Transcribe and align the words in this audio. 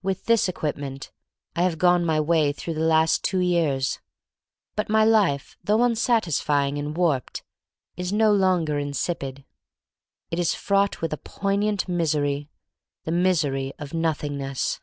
With 0.00 0.26
this 0.26 0.48
equipment 0.48 1.10
I 1.56 1.62
have 1.62 1.76
gone 1.76 2.04
my 2.06 2.20
way 2.20 2.52
through 2.52 2.74
the 2.74 2.86
last 2.86 3.24
two 3.24 3.40
years. 3.40 3.98
But 4.76 4.88
my 4.88 5.04
life, 5.04 5.56
though 5.64 5.82
unsatisfying 5.82 6.78
and 6.78 6.96
warped, 6.96 7.42
is 7.96 8.12
no 8.12 8.32
longer 8.32 8.78
insipid. 8.78 9.44
It 10.30 10.38
is 10.38 10.54
fraught 10.54 11.00
with 11.02 11.12
a 11.12 11.16
poignant 11.16 11.88
misery'— 11.88 12.48
the 13.02 13.10
misery 13.10 13.72
of 13.76 13.92
nothingness. 13.92 14.78